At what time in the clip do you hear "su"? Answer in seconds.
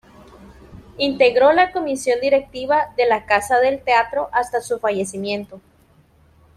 4.59-4.79